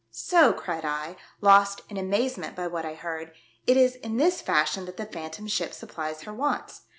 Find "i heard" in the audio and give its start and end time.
2.87-3.33